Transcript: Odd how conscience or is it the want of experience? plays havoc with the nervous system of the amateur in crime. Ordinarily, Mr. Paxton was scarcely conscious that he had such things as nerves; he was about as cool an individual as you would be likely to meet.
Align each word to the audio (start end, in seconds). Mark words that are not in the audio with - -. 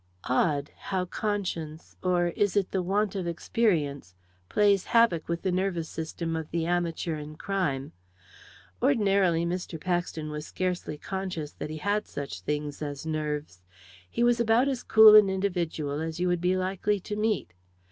Odd 0.23 0.71
how 0.75 1.05
conscience 1.05 1.95
or 2.01 2.29
is 2.29 2.57
it 2.57 2.71
the 2.71 2.81
want 2.81 3.13
of 3.13 3.27
experience? 3.27 4.15
plays 4.49 4.85
havoc 4.85 5.29
with 5.29 5.43
the 5.43 5.51
nervous 5.51 5.87
system 5.89 6.35
of 6.35 6.49
the 6.49 6.65
amateur 6.65 7.19
in 7.19 7.35
crime. 7.35 7.91
Ordinarily, 8.81 9.45
Mr. 9.45 9.79
Paxton 9.79 10.31
was 10.31 10.47
scarcely 10.47 10.97
conscious 10.97 11.51
that 11.51 11.69
he 11.69 11.77
had 11.77 12.07
such 12.07 12.41
things 12.41 12.81
as 12.81 13.05
nerves; 13.05 13.61
he 14.09 14.23
was 14.23 14.39
about 14.39 14.67
as 14.67 14.81
cool 14.81 15.13
an 15.15 15.29
individual 15.29 15.99
as 16.01 16.19
you 16.19 16.27
would 16.27 16.41
be 16.41 16.57
likely 16.57 16.99
to 17.01 17.15
meet. 17.15 17.53